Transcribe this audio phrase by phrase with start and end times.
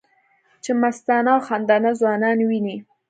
[0.63, 2.77] چې مستانه او خندانه ځوانان وینې